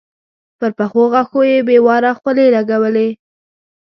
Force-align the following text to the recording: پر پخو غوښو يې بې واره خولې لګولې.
پر 0.59 0.71
پخو 0.77 1.03
غوښو 1.11 1.41
يې 1.51 1.57
بې 1.67 1.77
واره 1.85 2.11
خولې 2.19 2.45
لګولې. 2.55 3.09